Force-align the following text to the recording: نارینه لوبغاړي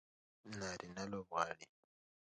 نارینه 0.59 1.03
لوبغاړي 1.11 1.65